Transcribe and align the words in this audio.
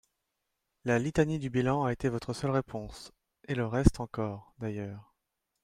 La 0.83 0.97
litanie 0.97 1.37
du 1.37 1.51
bilan 1.51 1.83
a 1.85 1.91
été 1.93 2.09
votre 2.09 2.33
seule 2.33 2.49
réponse 2.49 3.11
et 3.47 3.53
le 3.53 3.67
reste 3.67 3.99
encore, 3.99 4.51
d’ailleurs. 4.57 5.13